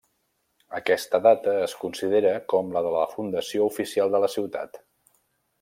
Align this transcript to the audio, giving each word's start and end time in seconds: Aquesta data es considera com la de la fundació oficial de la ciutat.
Aquesta 0.79 1.19
data 1.27 1.53
es 1.67 1.75
considera 1.83 2.33
com 2.55 2.75
la 2.79 2.85
de 2.89 2.97
la 2.99 3.05
fundació 3.15 3.71
oficial 3.75 4.13
de 4.17 4.23
la 4.25 4.35
ciutat. 4.39 4.85